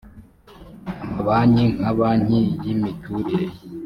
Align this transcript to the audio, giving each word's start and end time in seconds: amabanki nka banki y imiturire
amabanki 1.09 1.63
nka 1.77 1.91
banki 1.97 2.39
y 2.65 2.67
imiturire 2.75 3.43